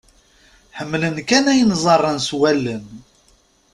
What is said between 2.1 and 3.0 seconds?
s wallen.